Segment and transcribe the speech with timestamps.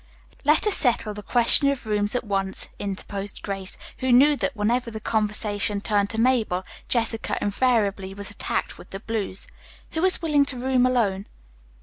[0.45, 4.89] "Let us settle the question of rooms at once," interposed Grace, who knew that whenever
[4.89, 9.45] the conversation turned to Mabel, Jessica invariably was attacked with the blues.
[9.91, 11.27] "Who is willing to room alone?"